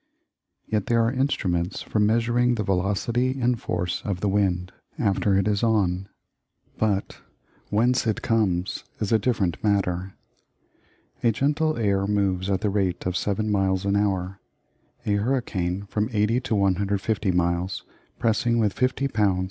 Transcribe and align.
Yet 0.65 0.87
there 0.87 1.03
are 1.03 1.13
instruments 1.13 1.83
for 1.83 1.99
measuring 1.99 2.55
the 2.55 2.63
velocity 2.63 3.39
and 3.39 3.61
force 3.61 4.01
of 4.03 4.19
the 4.19 4.29
wind, 4.29 4.71
after 4.97 5.37
it 5.37 5.47
is 5.47 5.61
on; 5.61 6.09
but 6.79 7.19
"whence 7.69 8.07
it 8.07 8.23
comes" 8.23 8.83
is 8.99 9.11
a 9.11 9.19
different 9.19 9.63
matter. 9.63 10.15
A 11.23 11.31
gentle 11.31 11.77
air 11.77 12.07
moves 12.07 12.49
at 12.49 12.61
the 12.61 12.71
rate 12.71 13.05
of 13.05 13.15
7 13.15 13.51
miles 13.51 13.85
an 13.85 13.95
hour; 13.95 14.39
a 15.05 15.17
hurricane 15.17 15.83
from 15.83 16.09
80 16.11 16.39
to 16.39 16.55
150 16.55 17.31
miles, 17.33 17.83
pressing 18.17 18.57
with 18.57 18.73
50 18.73 19.07
lbs. 19.07 19.39